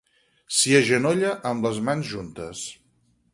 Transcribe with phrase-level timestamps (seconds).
[0.59, 2.65] S'hi agenolla amb les mans juntes.